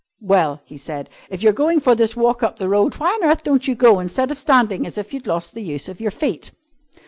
[0.23, 3.43] "Well," he said, "if you're going for this walk up the road why on earth
[3.43, 6.49] don't you go, instead of standing as if you'd lost the use of your feet?"